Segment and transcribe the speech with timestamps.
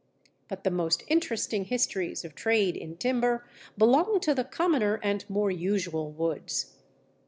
[0.47, 3.45] But the most interesting histories of trade in timber
[3.77, 6.75] belong to the commoner and more usual woods.